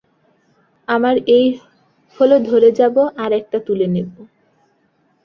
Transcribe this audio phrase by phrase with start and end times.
[0.87, 1.45] আমরা এই
[2.17, 4.11] হল ধরে যাব আর একটা তুলে নেব।